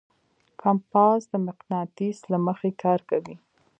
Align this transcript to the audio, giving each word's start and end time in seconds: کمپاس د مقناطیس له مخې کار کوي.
کمپاس 0.61 1.21
د 1.31 1.33
مقناطیس 1.47 2.17
له 2.31 2.37
مخې 2.47 2.69
کار 2.83 2.99
کوي. 3.09 3.35